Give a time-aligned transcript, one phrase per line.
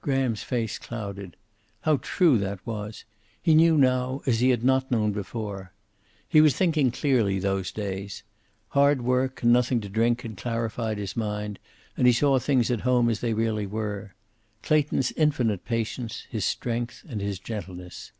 [0.00, 1.36] Graham's face clouded.
[1.82, 3.04] How true that was!
[3.42, 5.74] He knew now, as he had not known before.
[6.26, 8.22] He was thinking clearly those days.
[8.68, 11.58] Hard work and nothing to drink had clarified his mind,
[11.94, 14.14] and he saw things at home as they really were.
[14.62, 18.12] Clayton's infinite patience, his strength and his gentleness.